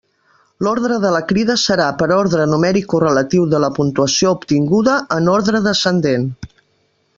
[0.67, 5.63] L'ordre de la crida serà per ordre numèric correlatiu de la puntuació obtinguda en ordre
[5.71, 6.29] descendent.